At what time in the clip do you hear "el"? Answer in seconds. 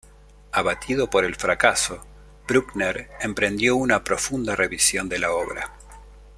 1.25-1.35